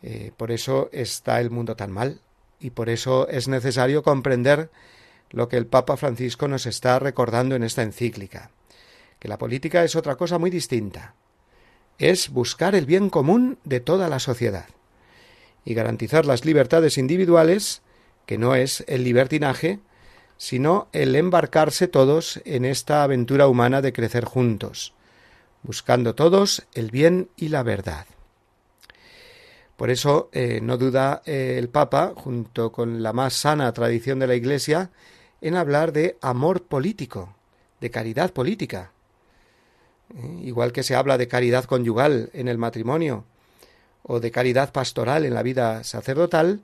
[0.04, 2.22] Eh, por eso está el mundo tan mal,
[2.60, 4.70] y por eso es necesario comprender
[5.30, 8.52] lo que el Papa Francisco nos está recordando en esta encíclica,
[9.20, 11.14] que la política es otra cosa muy distinta.
[11.98, 14.68] Es buscar el bien común de toda la sociedad
[15.66, 17.82] y garantizar las libertades individuales,
[18.26, 19.80] que no es el libertinaje,
[20.38, 24.94] sino el embarcarse todos en esta aventura humana de crecer juntos,
[25.64, 28.06] buscando todos el bien y la verdad.
[29.78, 34.26] Por eso eh, no duda eh, el Papa, junto con la más sana tradición de
[34.26, 34.90] la Iglesia,
[35.40, 37.36] en hablar de amor político,
[37.80, 38.92] de caridad política.
[40.16, 43.26] Eh, igual que se habla de caridad conyugal en el matrimonio
[44.02, 46.62] o de caridad pastoral en la vida sacerdotal,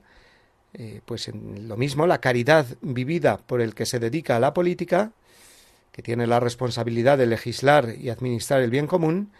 [1.04, 5.12] pues en lo mismo la caridad vivida por el que se dedica a la política,
[5.92, 9.30] que tiene la responsabilidad de legislar y administrar el bien común,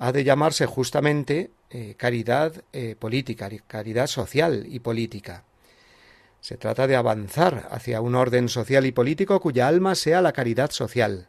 [0.00, 5.44] ha de llamarse justamente eh, caridad eh, política, caridad social y política.
[6.40, 10.70] Se trata de avanzar hacia un orden social y político cuya alma sea la caridad
[10.70, 11.28] social.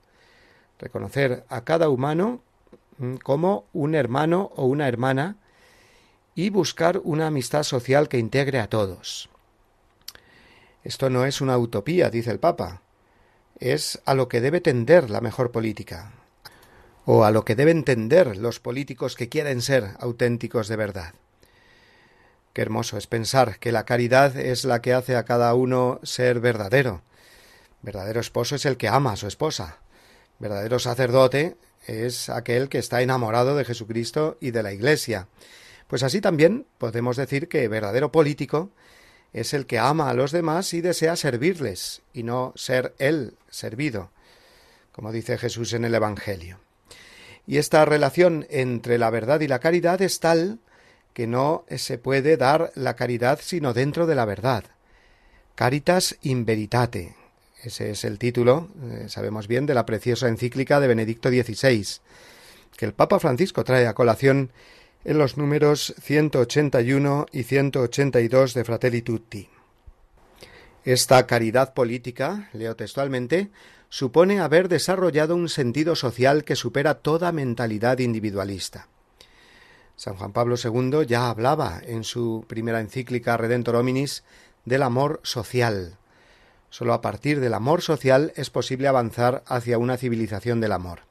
[0.80, 2.44] Reconocer a cada humano
[2.98, 5.36] mm, como un hermano o una hermana
[6.34, 9.30] y buscar una amistad social que integre a todos.
[10.86, 12.82] Esto no es una utopía, dice el Papa.
[13.60, 16.14] es a lo que debe tender la mejor política,
[17.06, 21.14] o a lo que deben tender los políticos que quieren ser auténticos de verdad.
[22.54, 26.40] Qué hermoso es pensar que la caridad es la que hace a cada uno ser
[26.40, 27.02] verdadero.
[27.82, 29.78] Verdadero esposo es el que ama a su esposa.
[30.40, 31.56] Verdadero sacerdote
[31.88, 35.28] es aquel que está enamorado de Jesucristo y de la Iglesia.
[35.88, 38.70] Pues así también podemos decir que verdadero político
[39.34, 44.12] es el que ama a los demás y desea servirles, y no ser él servido,
[44.92, 46.60] como dice Jesús en el Evangelio.
[47.48, 50.60] Y esta relación entre la verdad y la caridad es tal
[51.14, 54.64] que no se puede dar la caridad sino dentro de la verdad.
[55.56, 57.16] Caritas in veritate.
[57.64, 61.86] Ese es el título, eh, sabemos bien, de la preciosa encíclica de Benedicto XVI,
[62.76, 64.52] que el Papa Francisco trae a colación
[65.06, 69.48] en los números 181 y 182 de Fratelli Tutti.
[70.84, 73.52] Esta caridad política, leo textualmente,
[73.92, 78.88] supone haber desarrollado un sentido social que supera toda mentalidad individualista.
[79.98, 84.24] San Juan Pablo II ya hablaba en su primera encíclica Redentor Hominis
[84.64, 85.98] del amor social.
[86.70, 91.02] Solo a partir del amor social es posible avanzar hacia una civilización del amor.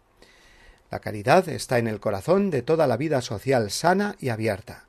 [0.90, 4.86] La caridad está en el corazón de toda la vida social sana y abierta.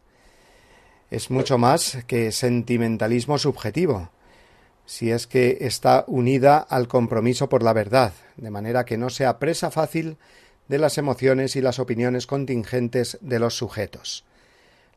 [1.09, 4.11] Es mucho más que sentimentalismo subjetivo,
[4.85, 9.39] si es que está unida al compromiso por la verdad, de manera que no sea
[9.39, 10.17] presa fácil
[10.67, 14.23] de las emociones y las opiniones contingentes de los sujetos.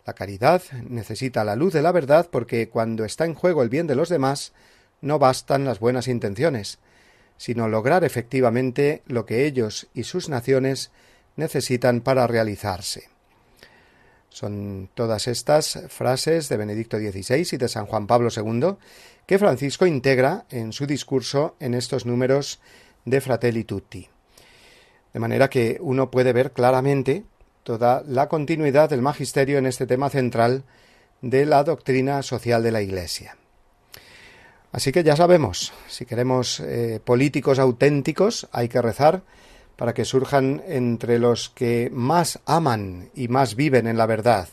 [0.07, 3.87] La caridad necesita la luz de la verdad porque cuando está en juego el bien
[3.87, 4.53] de los demás,
[5.01, 6.79] no bastan las buenas intenciones,
[7.37, 10.91] sino lograr efectivamente lo que ellos y sus naciones
[11.37, 13.14] necesitan para realizarse.
[14.35, 18.75] Son todas estas frases de Benedicto XVI y de San Juan Pablo II
[19.27, 22.59] que Francisco integra en su discurso en estos números
[23.05, 24.09] de Fratelli Tutti.
[25.13, 27.23] De manera que uno puede ver claramente
[27.63, 30.65] toda la continuidad del magisterio en este tema central
[31.23, 33.37] de la doctrina social de la Iglesia.
[34.73, 39.23] Así que ya sabemos, si queremos eh, políticos auténticos, hay que rezar
[39.77, 44.49] para que surjan entre los que más aman y más viven en la verdad,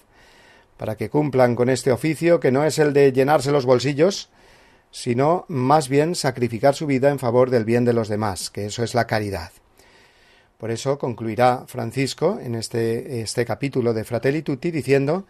[0.77, 4.29] para que cumplan con este oficio que no es el de llenarse los bolsillos,
[4.91, 8.83] sino más bien sacrificar su vida en favor del bien de los demás, que eso
[8.83, 9.51] es la caridad.
[10.57, 15.25] Por eso concluirá Francisco en este, este capítulo de Fratelli Tutti diciendo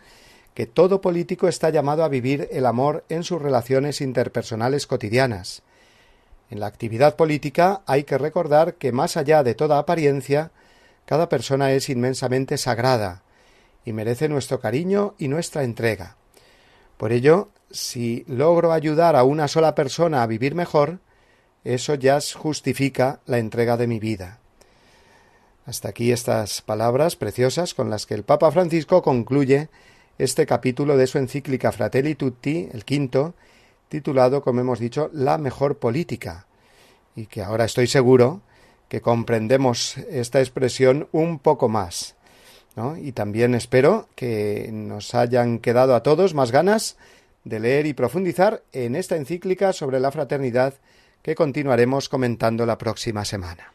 [0.53, 5.63] que todo político está llamado a vivir el amor en sus relaciones interpersonales cotidianas.
[6.51, 10.51] En la actividad política hay que recordar que más allá de toda apariencia,
[11.05, 13.23] cada persona es inmensamente sagrada
[13.85, 16.17] y merece nuestro cariño y nuestra entrega.
[16.97, 20.99] Por ello, si logro ayudar a una sola persona a vivir mejor,
[21.63, 24.39] eso ya justifica la entrega de mi vida.
[25.65, 29.69] Hasta aquí estas palabras preciosas con las que el Papa Francisco concluye
[30.17, 33.35] este capítulo de su encíclica Fratelli Tutti, el quinto,
[33.91, 36.47] titulado, como hemos dicho, La mejor política,
[37.13, 38.41] y que ahora estoy seguro
[38.87, 42.15] que comprendemos esta expresión un poco más.
[43.01, 46.95] Y también espero que nos hayan quedado a todos más ganas
[47.43, 50.75] de leer y profundizar en esta encíclica sobre la fraternidad
[51.21, 53.73] que continuaremos comentando la próxima semana.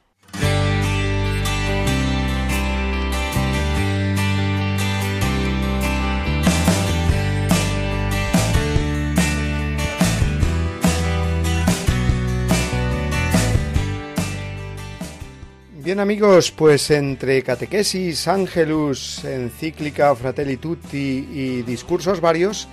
[15.86, 22.66] Bien amigos, pues entre catequesis, ángelus, encíclica, fratelli tutti y discursos varios,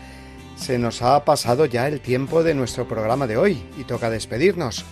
[0.56, 4.84] se nos ha pasado ya el tiempo de nuestro programa de hoy y toca despedirnos.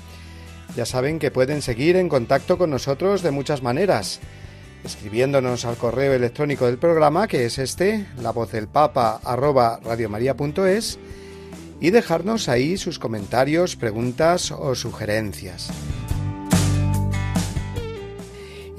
[0.76, 4.19] Ya saben que pueden seguir en contacto con nosotros de muchas maneras,
[4.84, 10.99] escribiéndonos al correo electrónico del programa que es este, la voz del papa arroba radiomaria.es
[11.80, 15.72] y dejarnos ahí sus comentarios, preguntas o sugerencias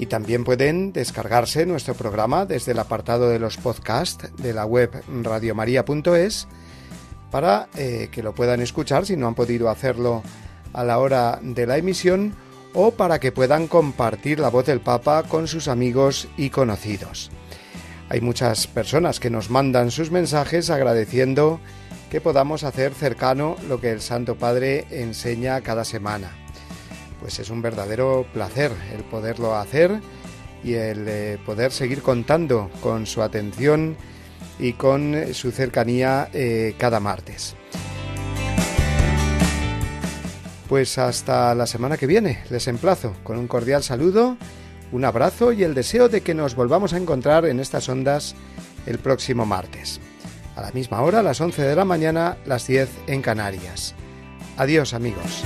[0.03, 4.91] y también pueden descargarse nuestro programa desde el apartado de los podcasts de la web
[5.23, 6.45] radiomaria.es
[7.31, 10.21] para eh, que lo puedan escuchar si no han podido hacerlo
[10.73, 12.35] a la hora de la emisión
[12.73, 17.31] o para que puedan compartir la voz del Papa con sus amigos y conocidos.
[18.09, 21.61] Hay muchas personas que nos mandan sus mensajes agradeciendo
[22.11, 26.42] que podamos hacer cercano lo que el Santo Padre enseña cada semana
[27.23, 30.01] pues es un verdadero placer el poderlo hacer
[30.61, 33.95] y el eh, poder seguir contando con su atención
[34.59, 37.55] y con su cercanía eh, cada martes.
[40.67, 44.35] Pues hasta la semana que viene les emplazo con un cordial saludo,
[44.91, 48.35] un abrazo y el deseo de que nos volvamos a encontrar en estas ondas
[48.85, 50.01] el próximo martes.
[50.57, 53.95] A la misma hora, las 11 de la mañana, las 10 en Canarias.
[54.57, 55.45] Adiós amigos.